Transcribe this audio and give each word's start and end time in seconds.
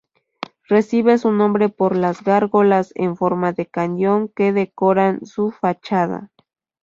Recibe 0.67 1.19
su 1.19 1.31
nombre 1.31 1.69
por 1.69 1.95
las 1.95 2.23
gárgolas 2.23 2.91
en 2.95 3.15
forma 3.15 3.53
de 3.53 3.67
cañón 3.67 4.29
que 4.29 4.51
decoran 4.51 5.23
su 5.27 5.51
fachada. 5.51 6.31